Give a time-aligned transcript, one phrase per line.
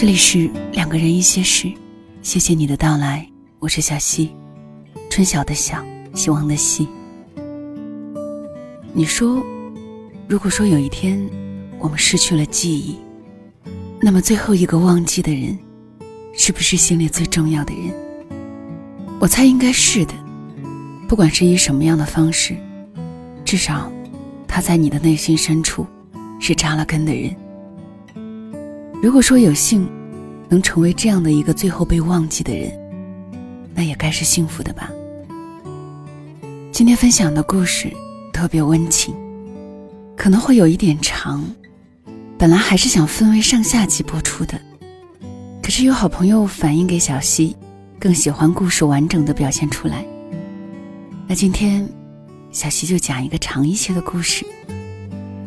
[0.00, 1.72] 这里是两个人一些事，
[2.22, 4.30] 谢谢你的到来，我是小溪，
[5.10, 5.84] 春晓的晓，
[6.14, 6.86] 希望的希。
[8.92, 9.44] 你说，
[10.28, 11.20] 如果说有一天
[11.80, 12.96] 我们失去了记忆，
[14.00, 15.58] 那么最后一个忘记的人，
[16.32, 17.92] 是不是心里最重要的人？
[19.18, 20.14] 我猜应该是的，
[21.08, 22.56] 不管是以什么样的方式，
[23.44, 23.90] 至少
[24.46, 25.84] 他在你的内心深处
[26.38, 27.34] 是扎了根的人。
[29.00, 29.88] 如果说有幸
[30.48, 32.72] 能成为这样的一个最后被忘记的人，
[33.72, 34.90] 那也该是幸福的吧。
[36.72, 37.92] 今天分享的故事
[38.32, 39.14] 特别温情，
[40.16, 41.44] 可能会有一点长，
[42.36, 44.60] 本来还是想分为上下集播出的，
[45.62, 47.56] 可是有好朋友反映给小溪，
[48.00, 50.04] 更喜欢故事完整的表现出来。
[51.28, 51.88] 那今天，
[52.50, 54.44] 小溪就讲一个长一些的故事，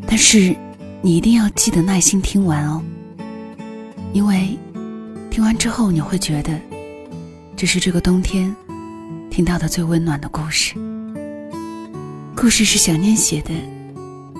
[0.08, 0.56] 但是
[1.02, 2.81] 你一定要记得耐心听完哦。
[4.14, 4.58] 因为
[5.30, 6.59] 听完之后，你会觉得
[7.56, 8.54] 这是这个冬天
[9.30, 10.76] 听到的最温暖的故事。
[12.36, 13.52] 故事是想念写的，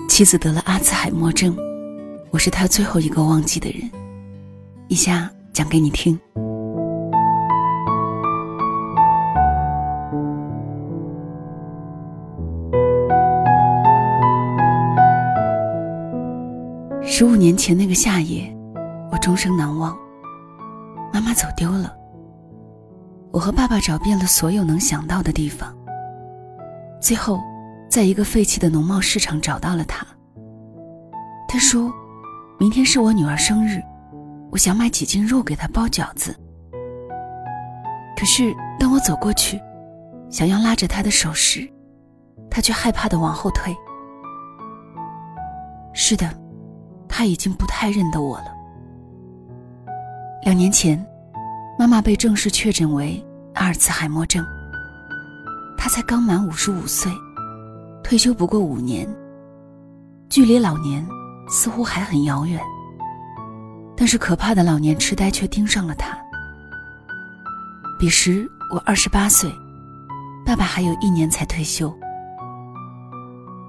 [0.08, 1.56] 妻子得了阿兹海默症，
[2.30, 3.90] 我是他最后一个忘记的人。
[4.88, 6.18] 以下讲给你听。
[17.02, 18.54] 十五年前那个夏夜。
[19.22, 19.96] 终生难忘。
[21.12, 21.96] 妈妈走丢了。
[23.32, 25.74] 我和爸爸找遍了所有能想到的地方，
[27.00, 27.40] 最后，
[27.88, 30.04] 在一个废弃的农贸市场找到了她。
[31.46, 31.90] 他说
[32.58, 33.80] ：“明天是我女儿生日，
[34.50, 36.36] 我想买几斤肉给她包饺子。”
[38.18, 39.60] 可是，当我走过去，
[40.30, 41.66] 想要拉着她的手时，
[42.50, 43.74] 她却害怕的往后退。
[45.94, 46.28] 是的，
[47.08, 48.52] 她已经不太认得我了。
[50.44, 51.00] 两年前，
[51.78, 54.44] 妈妈被正式确诊为阿尔茨海默症。
[55.78, 57.12] 她才刚满五十五岁，
[58.02, 59.08] 退休不过五年，
[60.28, 61.06] 距离老年
[61.48, 62.60] 似乎还很遥远。
[63.96, 66.18] 但是可怕的老年痴呆却盯上了她。
[67.96, 69.48] 彼时我二十八岁，
[70.44, 71.96] 爸爸还有一年才退休。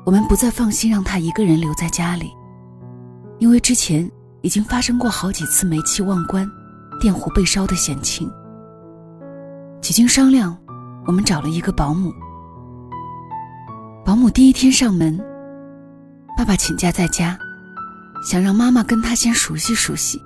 [0.07, 2.31] 我们不再放心让他一个人留在家里，
[3.38, 4.09] 因为之前
[4.41, 6.50] 已经发生过好几次煤气忘关。
[7.00, 8.31] 电壶被烧的险情。
[9.81, 10.58] 几经商量，
[11.06, 12.14] 我们找了一个保姆。
[14.06, 15.18] 保姆第一天上门，
[16.38, 17.38] 爸爸请假在家，
[18.26, 20.20] 想让妈妈跟他先熟悉熟悉。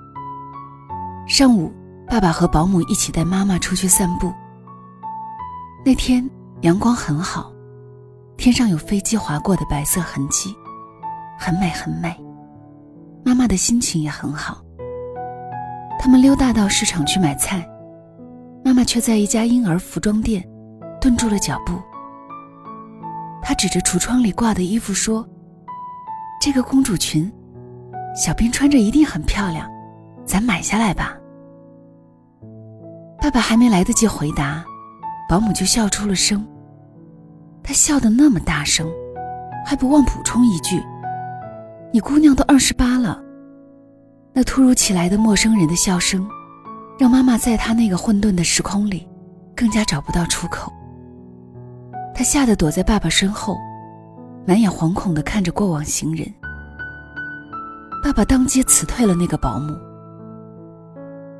[1.26, 1.72] 上午，
[2.06, 4.32] 爸爸和保姆一起带妈妈出去散步。
[5.84, 6.28] 那天
[6.62, 7.52] 阳光很好，
[8.36, 10.54] 天上有飞机划过的白色痕迹，
[11.38, 12.16] 很美很美。
[13.24, 14.62] 妈妈的心情也很好。
[15.98, 17.68] 他们溜达到市场去买菜，
[18.64, 20.42] 妈妈却在一家婴儿服装店
[21.00, 21.74] 顿住了脚步。
[23.42, 25.26] 她指着橱窗里挂的衣服说
[26.40, 27.30] ：“这个公主裙，
[28.14, 29.68] 小兵穿着一定很漂亮，
[30.24, 31.16] 咱买下来吧。”
[33.20, 34.64] 爸爸还没来得及回答，
[35.28, 36.46] 保姆就笑出了声。
[37.62, 38.88] 她笑得那么大声，
[39.66, 40.80] 还不忘补充一句
[41.92, 43.22] ：“你姑娘都二十八了。”
[44.38, 46.24] 那突如其来的陌生人的笑声，
[46.96, 49.04] 让妈妈在她那个混沌的时空里，
[49.56, 50.72] 更加找不到出口。
[52.14, 53.58] 她吓得躲在爸爸身后，
[54.46, 56.32] 满眼惶恐地看着过往行人。
[58.00, 59.76] 爸爸当街辞退了那个保姆。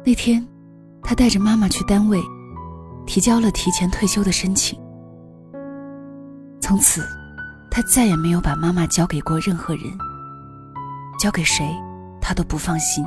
[0.05, 0.45] 那天，
[1.05, 2.21] 他带着妈妈去单位，
[3.07, 4.77] 提交了提前退休的申请。
[6.61, 7.07] 从此，
[7.71, 9.85] 他再也没有把妈妈交给过任何人。
[11.17, 11.65] 交给谁？
[12.29, 13.03] 他都不放心，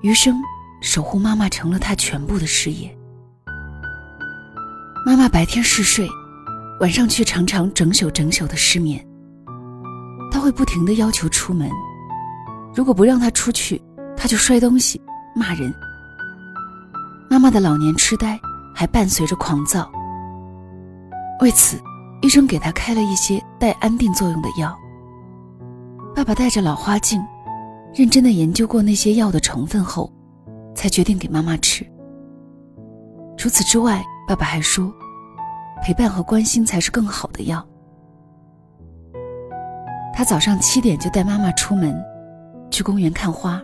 [0.00, 0.40] 余生
[0.80, 2.96] 守护妈妈成了他全部的事业。
[5.04, 6.08] 妈妈白天嗜睡，
[6.80, 9.06] 晚上却常常整宿整宿的失眠。
[10.30, 11.68] 他会不停的要求出门，
[12.74, 13.78] 如果不让他出去，
[14.16, 14.98] 他就摔东西、
[15.36, 15.70] 骂人。
[17.28, 18.40] 妈妈的老年痴呆
[18.74, 19.92] 还伴随着狂躁，
[21.42, 21.78] 为此，
[22.22, 24.74] 医生给他开了一些带安定作用的药。
[26.14, 27.24] 爸爸带着老花镜，
[27.94, 30.12] 认真的研究过那些药的成分后，
[30.74, 31.86] 才决定给妈妈吃。
[33.36, 34.92] 除此之外，爸爸还说，
[35.82, 37.66] 陪伴和关心才是更好的药。
[40.14, 41.98] 他早上七点就带妈妈出门，
[42.70, 43.60] 去公园看花，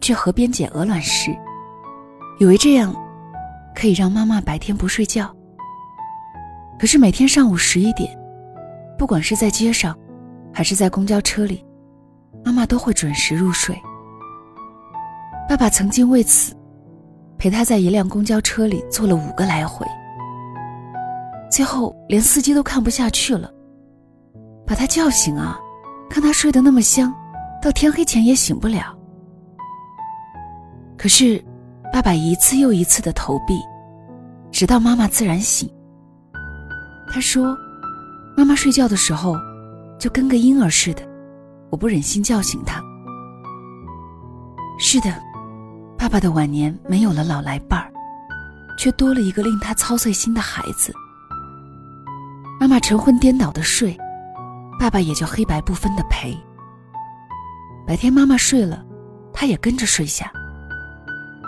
[0.00, 1.36] 去河边捡鹅卵石，
[2.40, 2.94] 以为这样
[3.74, 5.30] 可以让妈妈白天不睡觉。
[6.78, 8.18] 可是每天上午十一点，
[8.96, 9.94] 不管是在街上。
[10.58, 11.64] 还是在公交车里，
[12.44, 13.80] 妈妈都会准时入睡。
[15.48, 16.52] 爸爸曾经为此
[17.38, 19.86] 陪他在一辆公交车里坐了五个来回，
[21.48, 23.48] 最后连司机都看不下去了，
[24.66, 25.56] 把他叫醒啊，
[26.10, 27.14] 看他睡得那么香，
[27.62, 28.98] 到天黑前也醒不了。
[30.96, 31.40] 可是，
[31.92, 33.60] 爸爸一次又一次的投币，
[34.50, 35.72] 直到妈妈自然醒。
[37.12, 37.56] 他说
[38.36, 39.36] ：“妈妈睡觉的时候，
[39.98, 41.02] 就跟个婴儿似的，
[41.70, 42.82] 我不忍心叫醒他。”
[44.78, 45.12] 是的，
[45.98, 47.92] 爸爸的晚年没有了老来伴儿，
[48.78, 50.92] 却多了一个令他操碎心的孩子。
[52.60, 53.98] 妈妈晨昏颠倒的睡，
[54.78, 56.36] 爸爸也就黑白不分的陪。
[57.86, 58.84] 白天妈妈睡了，
[59.32, 60.30] 他也跟着睡下。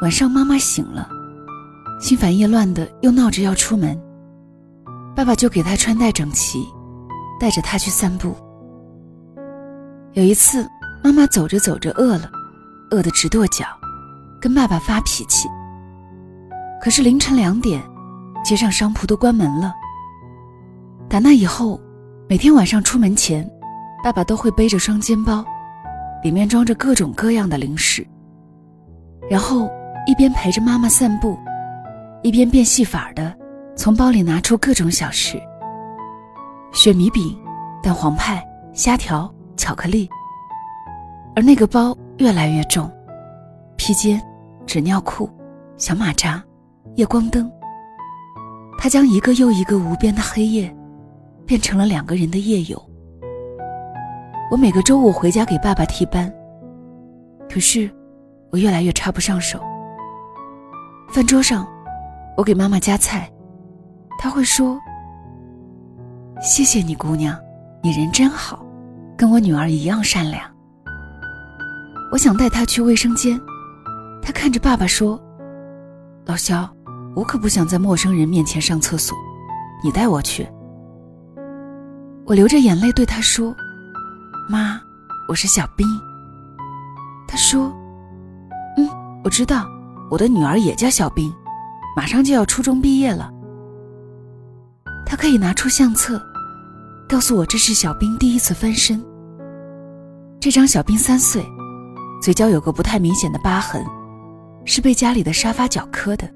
[0.03, 1.09] 晚上妈妈醒了，
[2.01, 3.97] 心烦意乱的又闹着要出门，
[5.15, 6.67] 爸爸就给他穿戴整齐，
[7.41, 8.37] 带着他去散步。
[10.13, 10.69] 有一次，
[11.03, 12.31] 妈妈走着走着饿了，
[12.91, 13.65] 饿得直跺脚，
[14.41, 15.49] 跟爸爸发脾气。
[16.81, 17.83] 可是凌晨两点，
[18.45, 19.75] 街上商铺都关门了。
[21.09, 21.81] 打那以后，
[22.29, 23.51] 每天晚上出门前，
[24.05, 25.45] 爸爸都会背着双肩包，
[26.23, 28.07] 里面装着各种各样的零食，
[29.29, 29.69] 然后。
[30.07, 31.39] 一边陪着妈妈散步，
[32.23, 33.33] 一边变戏法的
[33.77, 35.41] 从包里拿出各种小食：
[36.73, 37.37] 雪米饼、
[37.83, 40.09] 蛋黄派、虾条、巧克力。
[41.35, 42.91] 而那个包越来越重，
[43.77, 44.21] 披肩、
[44.67, 45.31] 纸尿裤、
[45.77, 46.43] 小马扎、
[46.97, 47.51] 夜光灯。
[48.79, 50.75] 他将一个又一个无边的黑夜，
[51.47, 52.81] 变成了两个人的夜游。
[54.51, 56.33] 我每个周五回家给爸爸替班，
[57.49, 57.91] 可是
[58.51, 59.61] 我越来越插不上手。
[61.09, 61.67] 饭桌上，
[62.37, 63.31] 我给妈妈夹菜，
[64.19, 64.81] 她会说
[66.43, 67.39] ：“谢谢你，姑娘，
[67.83, 68.65] 你人真好，
[69.17, 70.43] 跟我女儿一样善良。”
[72.11, 73.39] 我想带她去卫生间，
[74.23, 75.21] 她看着爸爸说
[76.25, 76.69] ：“老肖，
[77.15, 79.15] 我可不想在陌生人面前上厕所，
[79.85, 80.49] 你带我去。”
[82.25, 83.55] 我流着眼泪对他说
[84.49, 84.81] ：“妈，
[85.29, 85.87] 我是小兵。”
[87.29, 87.71] 他说
[88.79, 88.89] ：“嗯，
[89.23, 89.69] 我知道。”
[90.11, 91.33] 我的女儿也叫小兵，
[91.95, 93.31] 马上就要初中毕业了。
[95.07, 96.21] 她可以拿出相册，
[97.11, 99.05] 告诉我这是小兵第一次翻身。
[100.41, 101.45] 这张小兵三岁，
[102.23, 103.85] 嘴角有个不太明显的疤痕，
[104.65, 106.33] 是被家里的沙发角磕的。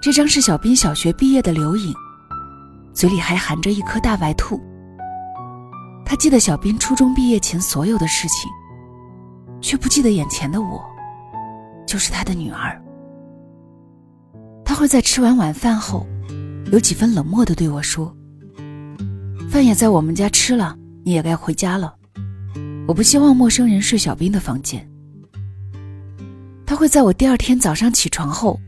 [0.00, 1.92] 这张是小兵小学毕业的留影，
[2.92, 4.60] 嘴里还含着一颗大白兔。
[6.04, 8.48] 他记得小兵初中毕业前所有的事情，
[9.60, 10.80] 却不记得眼前的我。
[11.84, 12.80] 就是他的女儿，
[14.64, 16.06] 他会在吃完晚饭后，
[16.70, 18.14] 有几分冷漠的对我说
[19.48, 21.94] ：“饭也在我们家吃了，你也该回家了。
[22.86, 24.88] 我不希望陌生人睡小兵的房间。”
[26.66, 28.60] 他会在我第二天早上起床后，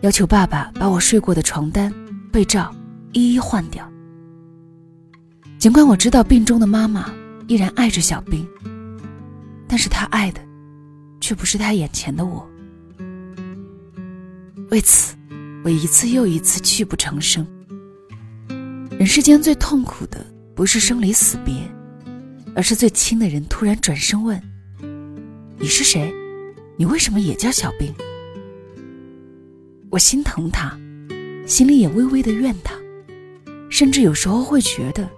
[0.00, 1.92] 要求爸爸把我睡过的床单、
[2.32, 2.74] 被罩
[3.12, 3.86] 一一换掉。
[5.58, 7.10] 尽管我知道病中的妈妈
[7.46, 8.46] 依然爱着小兵，
[9.68, 10.40] 但是他爱的。
[11.18, 12.48] 却不是他眼前的我。
[14.70, 15.16] 为此，
[15.64, 17.44] 我一次又一次泣不成声。
[19.06, 21.54] 人世间最痛苦的，不是生离死别，
[22.56, 24.42] 而是最亲的人突然转身问
[25.60, 26.12] ：“你是谁？
[26.76, 27.94] 你为什么也叫小兵？”
[29.90, 30.76] 我心疼他，
[31.46, 32.74] 心里也微微的怨他，
[33.70, 35.08] 甚至有时候会觉得，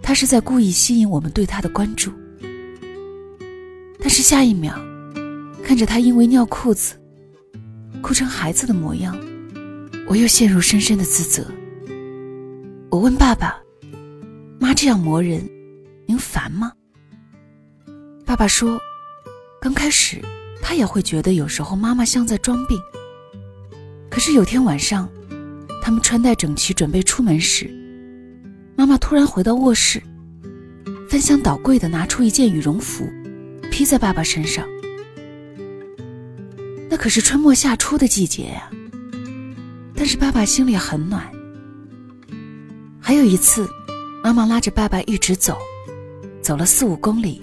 [0.00, 2.12] 他是在故意吸引我们对他的关注。
[3.98, 4.72] 但是下一秒。
[5.64, 6.94] 看着他因为尿裤子
[8.00, 9.18] 哭成孩子的模样，
[10.06, 11.44] 我又陷入深深的自责。
[12.96, 13.60] 我问爸爸
[14.58, 15.46] ：“妈这样磨人，
[16.06, 16.72] 您烦吗？”
[18.24, 18.80] 爸爸说
[19.60, 20.18] ：“刚开始
[20.62, 22.80] 他也会觉得有时候妈妈像在装病。
[24.10, 25.06] 可是有天晚上，
[25.82, 27.70] 他们穿戴整齐准备出门时，
[28.74, 30.02] 妈妈突然回到卧室，
[31.06, 33.06] 翻箱倒柜的拿出一件羽绒服，
[33.70, 34.66] 披在爸爸身上。”
[36.88, 38.70] 那可是春末夏初的季节呀，
[39.94, 41.30] 但是爸爸心里很暖。
[43.06, 43.70] 还有一次，
[44.20, 45.56] 妈妈拉着爸爸一直走，
[46.42, 47.40] 走了四五公里，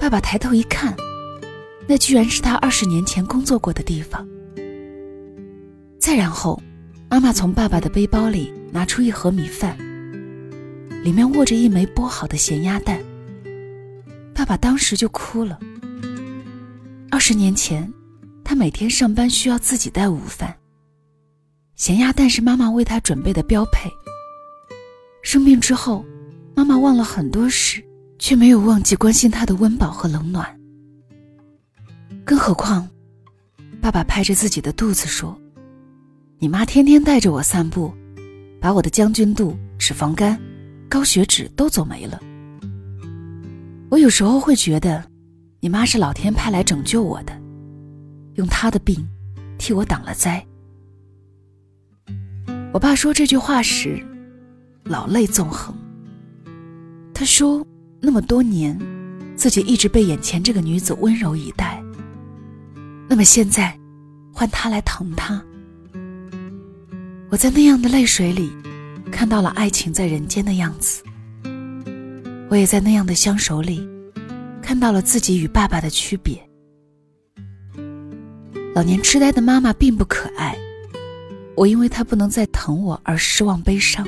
[0.00, 0.94] 爸爸抬头一看，
[1.88, 4.24] 那居然是他二十年前工作过的地方。
[5.98, 6.62] 再然后，
[7.10, 9.76] 妈妈从爸爸的背包里拿出一盒米饭，
[11.02, 13.02] 里面握着一枚剥好的咸鸭蛋。
[14.32, 15.58] 爸爸当时就哭了。
[17.10, 17.92] 二十年前。
[18.44, 20.56] 他每天上班需要自己带午饭，
[21.76, 23.88] 咸鸭蛋是妈妈为他准备的标配。
[25.30, 26.04] 生病之后，
[26.56, 27.80] 妈妈忘了很多事，
[28.18, 30.44] 却没有忘记关心他的温饱和冷暖。
[32.24, 32.88] 更何况，
[33.80, 35.40] 爸爸拍着自己的肚子说
[36.40, 37.94] ：“你妈天天带着我散步，
[38.60, 40.36] 把我的将军肚、脂肪肝、
[40.88, 42.20] 高血脂都走没了。”
[43.88, 45.04] 我有时候会觉得，
[45.60, 47.40] 你妈是老天派来拯救我的，
[48.34, 49.08] 用她的病
[49.58, 50.44] 替我挡了灾。
[52.72, 54.04] 我爸说这句话时，
[54.84, 55.74] 老泪纵横。
[57.12, 57.66] 他说，
[58.00, 58.78] 那么多年，
[59.36, 61.82] 自己一直被眼前这个女子温柔以待。
[63.08, 63.78] 那么现在，
[64.32, 65.42] 换他来疼他。
[67.28, 68.50] 我在那样的泪水里，
[69.12, 71.02] 看到了爱情在人间的样子。
[72.48, 73.86] 我也在那样的相守里，
[74.60, 76.40] 看到了自己与爸爸的区别。
[78.74, 80.56] 老年痴呆的妈妈并不可爱，
[81.56, 84.06] 我因为她不能再疼我而失望悲伤，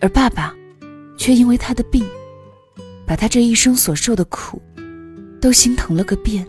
[0.00, 0.54] 而爸爸，
[1.18, 2.04] 却因为他的病，
[3.06, 4.60] 把他这一生所受的苦，
[5.40, 6.46] 都心疼了个遍。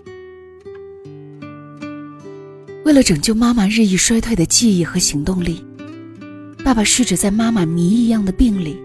[2.85, 5.63] 为了拯救妈妈日益衰退的记忆和行动力，
[6.63, 8.77] 爸爸试着在妈妈谜一样的病里，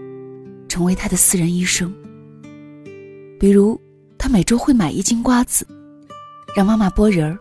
[0.67, 1.93] 成为她的私人医生。
[3.39, 3.79] 比如，
[4.17, 5.65] 他每周会买一斤瓜子，
[6.55, 7.37] 让妈妈剥仁儿。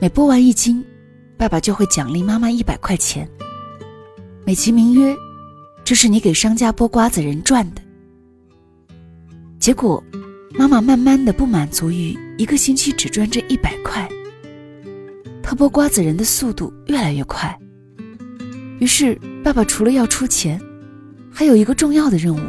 [0.00, 0.84] 每剥完一斤，
[1.38, 3.28] 爸爸就会奖励妈妈一百块钱，
[4.44, 5.16] 美其名曰
[5.92, 7.82] ：“这是你给商家剥瓜子人赚的。”
[9.60, 10.02] 结果，
[10.54, 14.08] 妈妈慢慢的不满足于一个星期只赚这一百块。
[15.42, 17.54] 他剥瓜子人的速度越来越快，
[18.80, 20.58] 于是爸爸除了要出钱，
[21.30, 22.40] 还有一个重要的任务，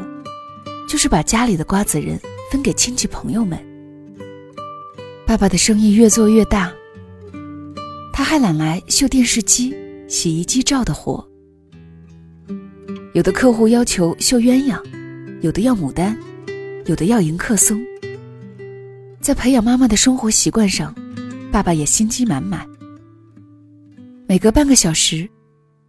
[0.87, 2.17] 就是把家里的瓜子仁
[2.49, 3.59] 分给亲戚朋友们。
[5.27, 6.71] 爸爸的生意越做越大，
[8.13, 9.75] 他还揽来修电视机、
[10.07, 11.29] 洗衣机罩的活。
[13.13, 14.81] 有的客户要求绣鸳鸯，
[15.41, 16.17] 有的要牡丹，
[16.87, 17.79] 有的要迎客松。
[19.21, 20.93] 在培养妈妈的生活习惯上，
[21.51, 22.67] 爸爸也心机满满。
[24.27, 25.29] 每隔半个小时，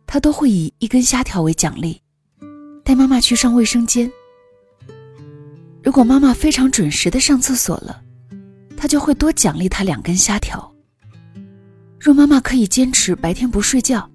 [0.06, 1.98] 他都会以一根虾条为奖励，
[2.84, 4.10] 带妈妈去上卫生间。
[5.82, 8.02] 如果妈妈非常准时的上厕所了，
[8.76, 10.70] 他就会多奖励她两根虾条。
[11.98, 14.06] 若妈妈可以坚持白天不睡觉，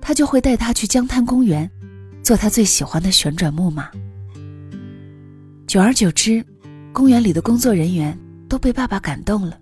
[0.00, 1.70] 他就会带她去江滩公园，
[2.26, 3.88] 坐他最喜欢的旋转木马。
[5.64, 6.44] 久而久之，
[6.92, 8.18] 公园里的工作人员
[8.48, 9.56] 都被爸爸感动了，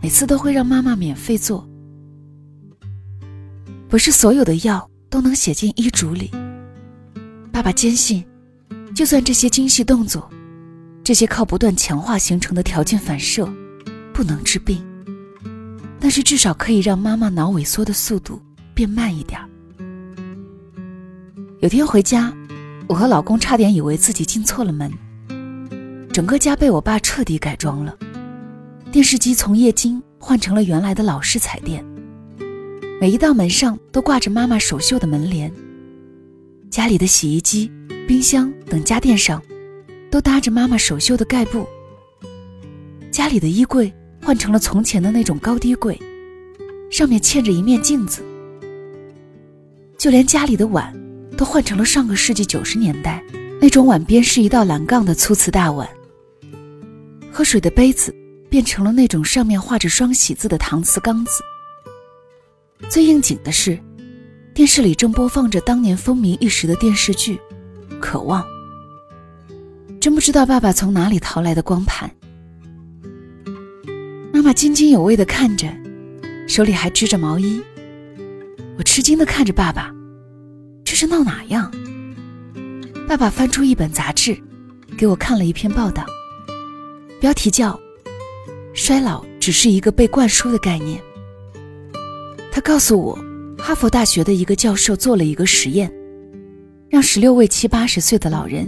[0.00, 1.68] 每次都会让妈妈免费做。
[3.86, 6.30] 不是所有的药都能写进医嘱里。
[7.52, 8.24] 爸爸坚信，
[8.94, 10.26] 就算这些精细动作，
[11.04, 13.46] 这些靠不断强化形成的条件反射，
[14.14, 14.82] 不能治病，
[16.00, 18.40] 但是至少可以让妈妈脑萎缩的速度
[18.72, 19.46] 变慢一点儿。
[21.60, 22.32] 有天回家，
[22.86, 24.92] 我和老公差点以为自己进错了门。
[26.12, 27.96] 整个家被我爸彻底改装了，
[28.92, 31.84] 电视机从液晶换成了原来的老式彩电。
[33.00, 35.52] 每一道门上都挂着妈妈手绣的门帘。
[36.70, 37.72] 家里的洗衣机、
[38.06, 39.42] 冰箱等家电上，
[40.12, 41.66] 都搭着妈妈手绣的盖布。
[43.10, 46.00] 家里的衣柜换成了从前的那种高低柜，
[46.88, 48.22] 上面嵌着一面镜子。
[49.96, 50.94] 就连家里的碗，
[51.36, 53.22] 都换成了上个世纪九十年代
[53.60, 55.88] 那种碗边是一道蓝杠的粗瓷大碗。
[57.30, 58.14] 喝水的杯子
[58.48, 61.42] 变成了那种上面画着双喜字的搪瓷缸子。
[62.88, 63.78] 最应景的是，
[64.54, 67.36] 电视里正播放着当年风靡一时的电视剧
[68.00, 68.42] 《渴望》。
[70.00, 72.10] 真不知道爸爸从哪里淘来的光盘。
[74.32, 75.68] 妈妈津津有味地看着，
[76.46, 77.60] 手里还织着毛衣。
[78.78, 79.92] 我吃惊地看着爸爸，
[80.90, 81.70] 这是闹哪样？
[83.06, 84.34] 爸爸翻出一本杂志，
[84.96, 86.06] 给我看了一篇报道，
[87.20, 87.72] 标题叫
[88.72, 90.98] 《衰老只是一个被灌输的概念》。
[92.50, 93.18] 他告诉我，
[93.58, 95.92] 哈佛大学的一个教授做了一个实验，
[96.88, 98.66] 让十六位七八十岁的老人，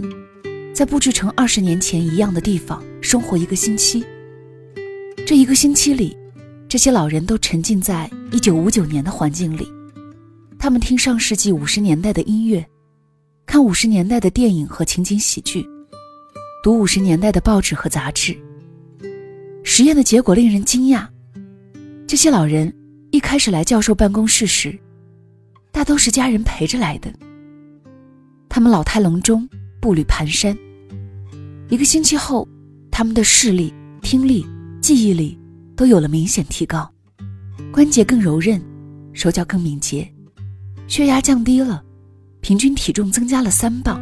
[0.75, 4.05] 在布置成二十年前一样的地方生活一个星期。
[5.25, 6.15] 这一个星期里，
[6.69, 9.67] 这些老人都沉浸在一九五九年的环境里，
[10.61, 12.63] 他们听上世纪五十年代的音乐，
[13.47, 15.67] 看五十年代的电影和情景喜剧，
[16.63, 18.37] 读五十年代的报纸和杂志。
[19.63, 21.07] 实验的结果令人惊讶，
[22.07, 22.71] 这些老人。
[23.09, 24.79] 一开始来教授办公室时，
[25.71, 27.11] 大都是家人陪着来的。
[28.47, 29.49] 他们老态龙钟，
[29.81, 30.55] 步履蹒跚。
[31.69, 32.47] 一个星期后，
[32.91, 34.45] 他们的视力、听力、
[34.79, 35.37] 记忆力
[35.75, 36.87] 都有了明显提高，
[37.73, 38.61] 关节更柔韧，
[39.11, 40.07] 手脚更敏捷，
[40.91, 41.81] 血压降低了，
[42.41, 43.97] 平均体重增加了三磅，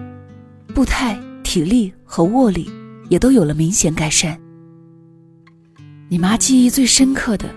[0.73, 2.67] 步态、体力和握力
[3.09, 4.35] 也都有了明显改善。
[6.07, 7.47] 你妈记忆最深刻的，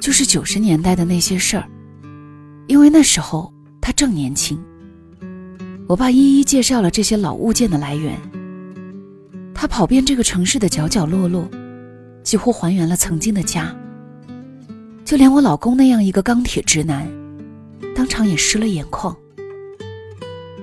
[0.00, 1.68] 就是九十年代的那些事儿，
[2.68, 4.56] 因为那时候她正年轻。
[5.88, 8.16] 我爸一一介绍了这些老物件的来源。
[9.54, 11.50] 他跑遍这个城市的角角落落，
[12.22, 13.74] 几乎还原了曾经的家。
[15.04, 17.08] 就连我老公那样一个钢铁直男，
[17.98, 19.14] 当场也湿了眼眶。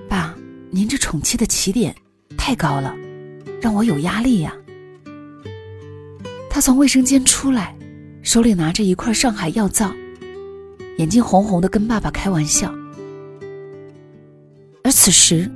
[0.07, 0.33] 爸，
[0.71, 1.93] 您这宠妻的起点
[2.37, 2.95] 太高了，
[3.59, 4.55] 让我有压力呀。
[6.49, 7.75] 他从卫生间出来，
[8.21, 9.93] 手里拿着一块上海药皂，
[10.97, 12.73] 眼睛红红的，跟爸爸开玩笑。
[14.81, 15.51] 而此时，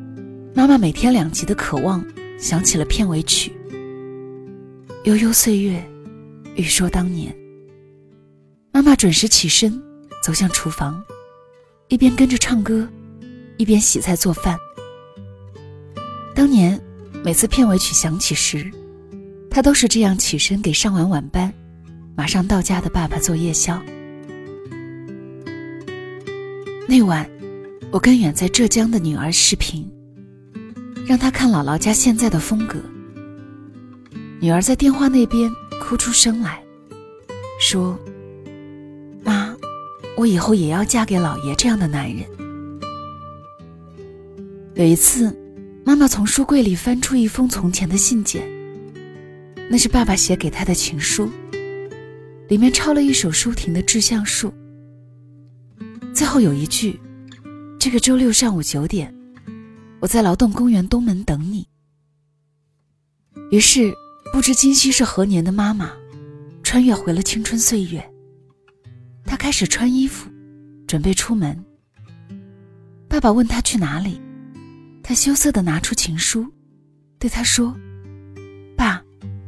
[0.53, 2.05] 妈妈每天两集的渴望
[2.37, 3.53] 响起了片尾曲。
[5.05, 5.81] 悠悠岁月，
[6.57, 7.33] 欲说当年。
[8.73, 9.81] 妈妈准时起身，
[10.21, 11.01] 走向厨房，
[11.89, 12.87] 一边跟着唱歌，
[13.57, 14.55] 一边洗菜做饭。
[16.35, 16.79] 当年，
[17.23, 18.71] 每次片尾曲响起时。
[19.51, 21.51] 他都是这样起身给上完晚班、
[22.15, 23.81] 马上到家的爸爸做夜宵。
[26.87, 27.27] 那晚，
[27.91, 29.91] 我跟远在浙江的女儿视频，
[31.07, 32.79] 让她看姥姥家现在的风格。
[34.39, 36.63] 女儿在电话那边哭出声来，
[37.59, 37.99] 说：“，
[40.19, 42.25] 我以后也要嫁给老爷这样的男人。”
[44.75, 45.33] 有一次，
[45.85, 48.45] 妈妈从书柜里翻出一封从前的信件。
[49.71, 51.29] 那是爸爸写给他的情书，
[52.49, 54.51] 里面抄了一首舒婷的《致橡树》。
[56.13, 56.99] 最后有一句
[57.79, 59.15] ：“这个周六上午九点，
[60.01, 61.65] 我在劳动公园东门等你。”
[63.51, 63.93] 于是，
[64.33, 65.91] 不知今夕是何年的妈妈，
[66.61, 68.08] 穿越回了青春岁月。
[69.29, 70.27] 他开始穿衣服，
[70.87, 71.55] 准备出门。
[73.07, 74.19] 爸爸问他去哪里，
[75.03, 76.51] 他羞涩的拿出情书，
[77.19, 77.77] 对他说
[78.75, 78.99] ：“爸。”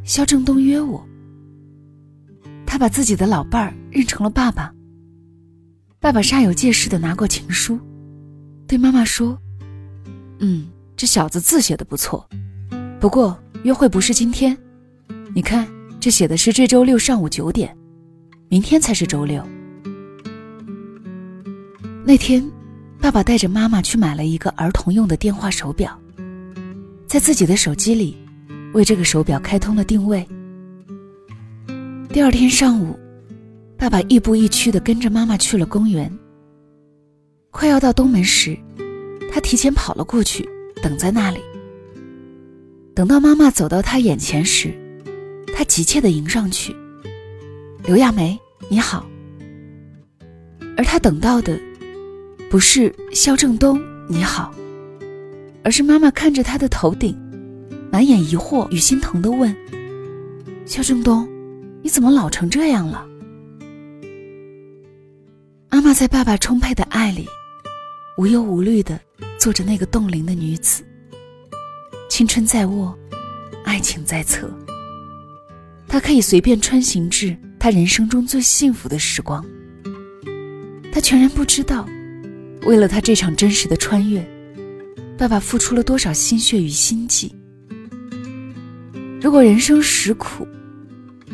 [0.06, 1.04] 肖正东约我，
[2.66, 4.72] 他把自己的老伴儿认成了爸爸。
[6.00, 7.80] 爸爸煞有介事的拿过情书，
[8.68, 9.36] 对妈妈说
[10.42, 12.28] ：“嗯，这小子字写的不错，
[13.00, 14.56] 不过约会不是今天，
[15.34, 15.68] 你看
[16.00, 17.76] 这写的是这周六上午九点，
[18.48, 19.44] 明天才是周六。”
[22.04, 22.44] 那天，
[23.00, 25.98] 爸爸带着妈妈去买了一个儿童用的电话手表，
[27.08, 28.18] 在自己的手机里。
[28.74, 30.26] 为这个手表开通了定位。
[32.08, 32.98] 第二天上午，
[33.78, 36.10] 爸爸亦步亦趋的跟着妈妈去了公园。
[37.50, 38.58] 快要到东门时，
[39.30, 40.48] 他提前跑了过去，
[40.82, 41.40] 等在那里。
[42.96, 44.74] 等到妈妈走到他眼前时，
[45.54, 46.74] 他急切的迎上去
[47.84, 49.06] ：“刘亚梅，你好。”
[50.78, 51.60] 而他等到的，
[52.52, 54.54] 不是肖正东“你好”，
[55.64, 57.18] 而是妈妈看着他的头顶。
[57.90, 59.56] 满眼疑惑与心疼的问
[60.68, 61.26] ：“肖正东，
[61.82, 63.08] 你怎么老成这样了？”
[65.72, 67.26] 妈妈在爸爸充沛的爱里，
[68.18, 69.00] 无忧无虑的
[69.40, 70.84] 做着那个冻龄的女子。
[72.10, 72.94] 青春在握，
[73.64, 74.52] 爱情在侧，
[75.88, 79.42] 她可以随便穿行至她人生中最幸福的时光。
[80.92, 81.88] 她全然不知道，
[82.64, 84.26] 为了他这场真实的穿越，
[85.18, 87.34] 爸爸付出了多少心血与心计。
[89.20, 90.48] 如果人生实苦，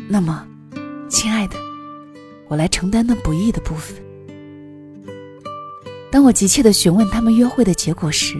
[0.08, 0.46] 那么，
[1.08, 1.56] 亲爱的，
[2.48, 3.96] 我来承担那不易的部分。
[6.10, 8.34] 当我急切的询问他们约会的结果时，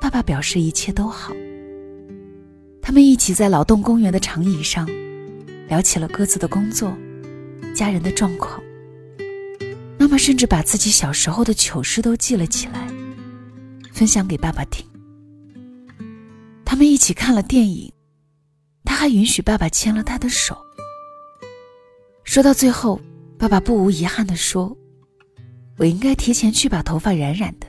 [0.00, 1.34] 爸爸表示一切都好。
[2.80, 4.88] 他们一起在劳动公园的长椅上，
[5.68, 6.96] 聊起了各自的工作、
[7.74, 8.62] 家人的状况。
[10.08, 12.88] 妈妈甚至把自己小时候的糗事都记了起来，
[13.92, 14.82] 分享给爸爸听。
[16.64, 17.92] 他们一起看了电影。
[18.84, 20.56] 他还允许爸爸牵了他的手。
[22.24, 22.98] 说到最后，
[23.38, 24.74] 爸爸不无遗憾地说
[25.76, 27.66] ：“我应该提前去把头发染染的，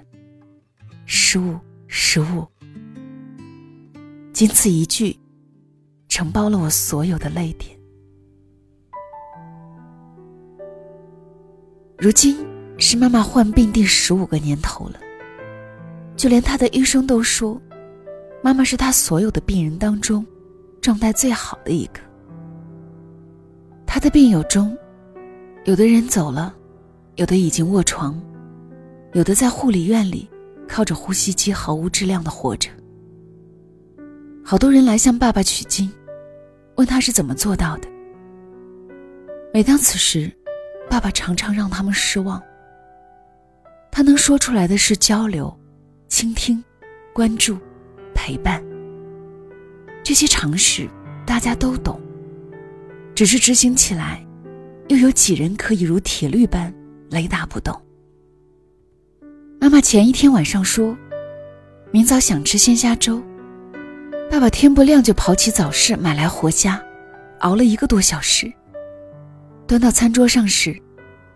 [1.05, 2.47] 失误，失误。”
[4.31, 5.19] 仅此一句，
[6.07, 7.77] 承包了我所有的泪点。
[11.99, 12.45] 如今
[12.77, 14.99] 是妈妈患病第十五个年头了，
[16.15, 17.61] 就连他的医生都说，
[18.41, 20.25] 妈妈是他所有的病人当中。
[20.81, 21.99] 状态最好的一个。
[23.85, 24.75] 他的病友中，
[25.65, 26.55] 有的人走了，
[27.17, 28.17] 有的已经卧床，
[29.11, 30.29] 有的在护理院里
[30.69, 32.69] 靠着呼吸机毫无质量的活着。
[34.41, 35.91] 好多人来向爸爸取经，
[36.77, 37.89] 问他是怎么做到的。
[39.53, 40.31] 每当此时，
[40.89, 42.41] 爸爸常常让他们失望。
[43.91, 45.55] 他能说出来的是交流、
[46.07, 46.63] 倾听、
[47.13, 47.57] 关注、
[48.13, 48.63] 陪伴。
[50.03, 50.89] 这些常识
[51.25, 51.99] 大家都懂，
[53.13, 54.25] 只是执行起来，
[54.87, 56.73] 又有几人可以如铁律般
[57.09, 57.79] 雷打不动？
[59.59, 60.97] 妈妈前一天晚上说，
[61.91, 63.21] 明早想吃鲜虾粥。
[64.31, 66.81] 爸爸天不亮就跑起早市买来活虾，
[67.39, 68.51] 熬了一个多小时。
[69.69, 70.75] 端到餐桌上时，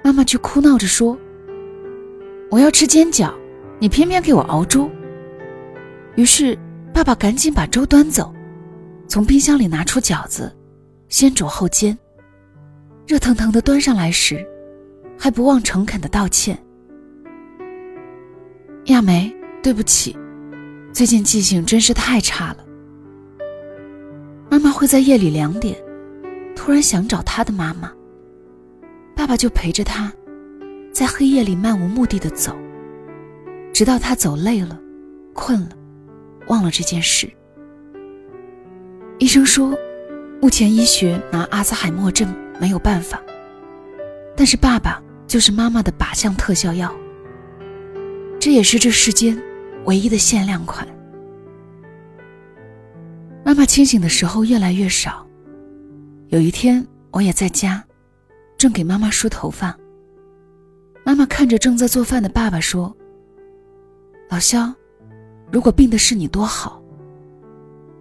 [0.03, 1.15] 妈妈却哭闹着说
[2.49, 3.31] ：“我要吃煎饺，
[3.77, 4.89] 你偏偏给我熬粥。”
[6.17, 6.57] 于是
[6.91, 8.33] 爸爸赶紧把粥端走，
[9.07, 10.51] 从冰箱里拿出饺子。
[11.09, 11.95] 先煮后煎，
[13.05, 14.43] 热腾腾的端上来时，
[15.15, 16.57] 还不忘诚恳的道歉
[18.85, 20.17] ：“亚梅，对不起，
[20.91, 22.65] 最近记性真是太差了。”
[24.49, 25.77] 妈妈会在夜里两点，
[26.55, 27.93] 突然想找她的妈妈，
[29.23, 30.11] 爸爸就陪着他，
[30.91, 32.53] 在黑夜里漫无目的的走，
[33.73, 34.77] 直到他走累了、
[35.33, 35.69] 困了，
[36.47, 37.31] 忘了这件事。
[39.19, 39.73] 医生说。
[40.41, 43.17] 目前医学拿阿兹海默症没有办法，
[44.35, 46.93] 但是爸爸就是妈妈的靶向特效药。
[48.41, 49.41] 这也是这世间
[49.85, 50.85] 唯一的限量款。
[53.45, 55.25] 妈妈清醒的时候越来越少。
[56.27, 57.81] 有一天我也在家，
[58.57, 59.77] 正给妈妈梳头发。
[61.05, 62.95] 妈妈看着正在做饭的爸爸说
[64.29, 64.73] ：“老肖，
[65.51, 66.81] 如果病的是你多好，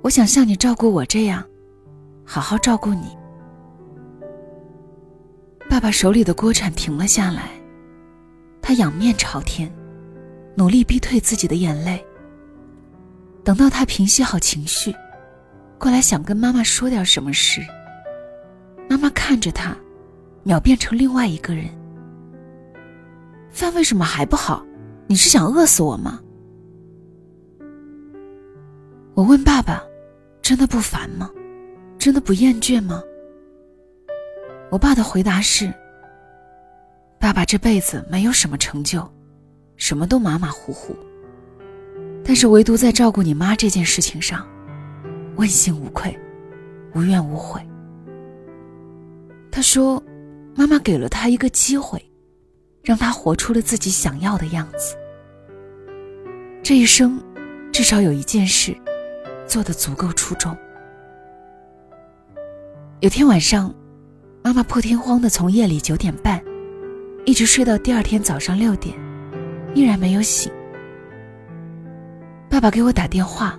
[0.02, 1.44] 我想像你照顾我这样。”
[2.24, 3.18] 好好照顾你。
[5.68, 7.50] 爸爸手里的锅铲停了下来，
[8.62, 9.70] 他仰面朝天，
[10.54, 12.02] 努力逼退自己的眼泪。
[13.42, 14.94] 等到他平息好情绪，
[15.78, 17.60] 过来想跟妈妈说点什么时，
[18.88, 19.76] 妈妈看着他，
[20.42, 21.66] 秒变成另外一个人。
[23.50, 24.64] 饭为什么还不好？
[25.06, 26.20] 你是想饿死我吗？
[29.14, 29.82] 我问爸爸
[30.40, 31.30] ：“真的不烦吗？”
[31.98, 33.00] 真的不厌倦吗？
[34.70, 35.72] 我爸的回答是：
[37.20, 39.08] 爸爸这辈子没有什么成就，
[39.76, 40.96] 什么都马马虎虎，
[42.24, 44.44] 但是唯独在照顾你妈这件事情上，
[45.36, 46.18] 问心无愧，
[46.94, 47.60] 无怨无悔。
[49.50, 50.02] 他说，
[50.54, 52.04] 妈妈给了他一个机会，
[52.82, 54.96] 让他活出了自己想要的样子。
[56.62, 57.20] 这一生，
[57.72, 58.76] 至少有一件事，
[59.46, 60.56] 做得足够出众。
[63.00, 63.74] 有天晚上，
[64.44, 66.40] 妈妈破天荒的从夜里九点半，
[67.24, 68.94] 一直睡到第二天早上六点，
[69.74, 70.52] 依然没有醒。
[72.48, 73.58] 爸爸给我打电话，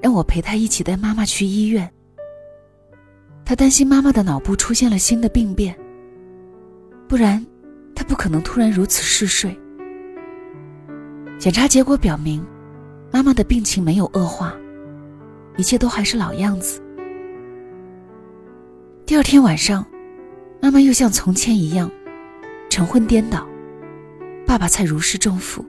[0.00, 1.90] 让我陪他一起带妈妈去医院。
[3.44, 5.74] 他担心妈妈的脑部出现了新的病变，
[7.08, 7.44] 不然，
[7.94, 9.58] 他不可能突然如此嗜睡。
[11.38, 12.44] 检查结果表明，
[13.10, 14.54] 妈妈的病情没有恶化，
[15.56, 16.82] 一切都还是老样子。
[19.06, 19.82] 第二天晚上，
[20.60, 21.90] 妈妈又像从前一样，
[22.68, 23.48] 晨昏颠倒，
[24.46, 25.64] 爸爸才如释重负。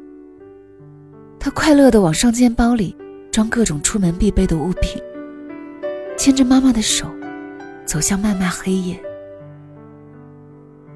[1.39, 2.93] 他快乐地往双肩包里
[3.31, 5.01] 装各种出门必备的物品，
[6.17, 7.05] 牵着妈妈的手，
[7.85, 9.01] 走向漫漫黑夜。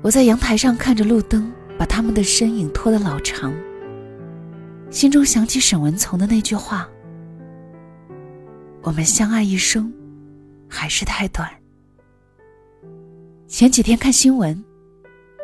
[0.03, 3.53] 我在阳台上看着路灯把他们的身影拖得老长，
[4.91, 6.89] 心中想起沈文从的那句话
[8.83, 9.91] ：“我们相爱一生，
[10.67, 11.49] 还是太短。”
[13.47, 14.61] 前几天看新闻，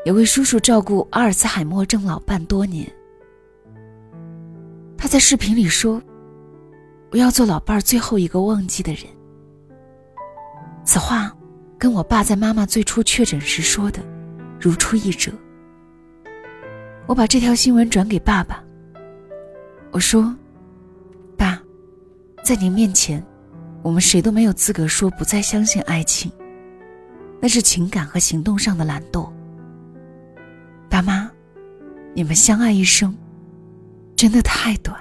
[0.04, 2.86] 有位叔叔照顾阿尔茨海默症老伴多年。
[4.98, 6.02] 他在视频里说
[7.12, 9.04] ：“我要做老伴儿最后一个忘记的人。”
[10.84, 11.34] 此话
[11.78, 14.02] 跟我爸在妈妈最初确诊时说的
[14.60, 15.32] 如出一辙。
[17.08, 18.64] 我把这条新闻转给爸爸，
[19.92, 20.36] 我说
[21.38, 21.60] ：“爸，
[22.44, 23.26] 在您面前，
[23.82, 26.32] 我们谁都没有资格说不再相信爱情。”
[27.42, 29.32] 那是情感和行动上的懒惰。
[30.90, 31.32] 爸妈，
[32.14, 33.18] 你们相爱一生，
[34.16, 35.00] 真的太短，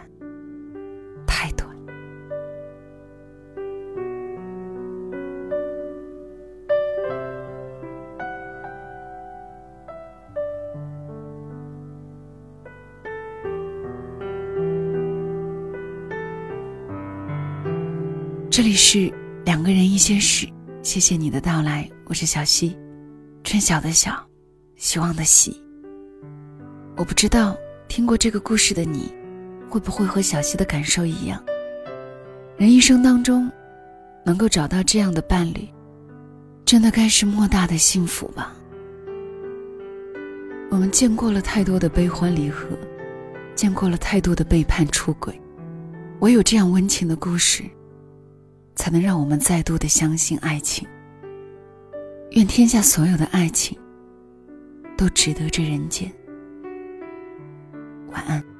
[18.58, 19.08] 这里是
[19.44, 20.44] 两个人一些事。
[20.82, 22.76] 谢谢你的到来，我是小溪，
[23.44, 24.20] 春晓的晓，
[24.74, 25.62] 希望的希。
[26.96, 29.14] 我不知道听过这个故事的你，
[29.70, 31.40] 会不会和小溪的感受一样？
[32.56, 33.48] 人一生当中，
[34.24, 35.68] 能够找到这样的伴侣，
[36.64, 38.52] 真的该是莫大的幸福吧。
[40.68, 42.76] 我们见过了太多的悲欢离合，
[43.54, 45.40] 见过了太多的背叛出轨，
[46.18, 47.62] 唯有这样温情的故事。
[48.78, 50.86] 才能让我们再度的相信爱情。
[52.30, 53.76] 愿天下所有的爱情
[54.96, 56.10] 都值得这人间。
[58.12, 58.57] 晚安。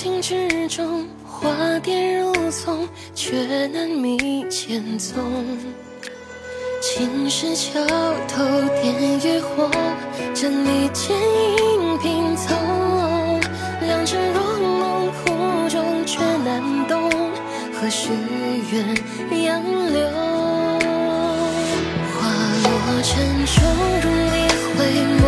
[0.00, 5.18] 情之中，花蝶如丛，却难觅前踪。
[6.80, 7.84] 青石桥
[8.28, 8.44] 头
[8.80, 9.68] 点渔火，
[10.32, 12.54] 将你剪影拼凑。
[13.80, 17.10] 两只若梦苦中，却难懂，
[17.74, 18.10] 何须
[18.70, 18.96] 鸳
[19.32, 20.08] 鸯流。
[23.02, 23.64] 沉重
[24.02, 24.36] 如你
[24.76, 24.78] 回
[25.18, 25.22] 眸，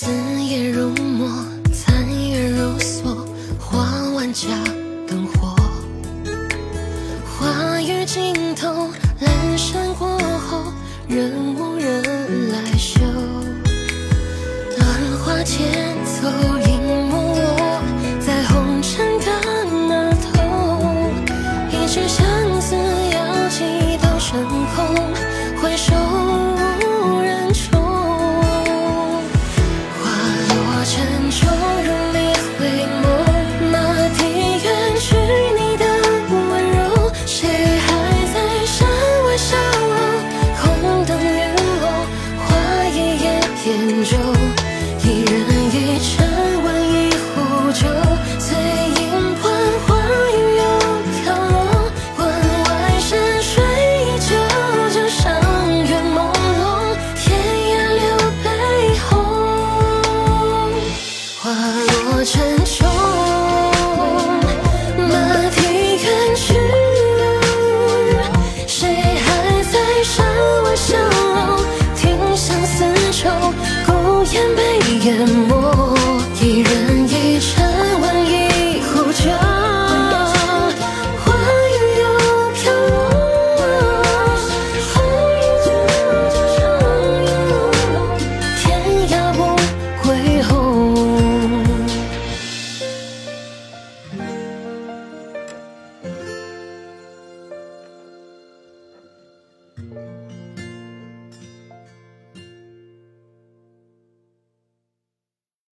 [0.00, 0.06] 子
[0.42, 1.28] 夜如墨，
[1.74, 3.14] 残月如梭，
[3.58, 3.84] 花
[4.14, 4.48] 万家